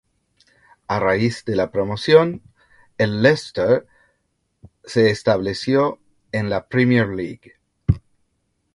[0.87, 2.41] A raíz de la promoción,
[2.97, 3.85] el Leicester
[4.83, 5.99] se estableció
[6.31, 7.57] en la Premier League.